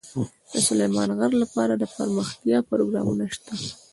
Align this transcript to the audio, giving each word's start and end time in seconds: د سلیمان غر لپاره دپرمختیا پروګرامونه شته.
د 0.51 0.53
سلیمان 0.67 1.09
غر 1.17 1.31
لپاره 1.43 1.73
دپرمختیا 1.83 2.57
پروګرامونه 2.69 3.23
شته. 3.35 3.53